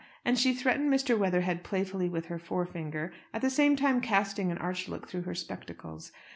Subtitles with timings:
[0.25, 1.15] And she threatened Mr.
[1.15, 5.35] Weatherhead playfully with her forefinger, at the same time casting an arch look through her
[5.35, 6.11] spectacles.